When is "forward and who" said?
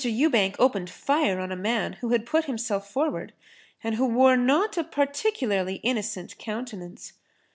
2.89-4.07